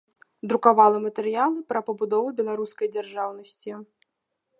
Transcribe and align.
Друкавала 0.51 1.01
матэрыялы 1.03 1.59
пра 1.73 1.79
пабудову 1.89 2.31
беларускай 2.39 2.87
дзяржаўнасці. 2.95 3.71